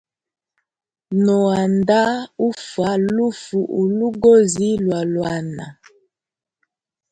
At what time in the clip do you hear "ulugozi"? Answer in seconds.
3.81-4.69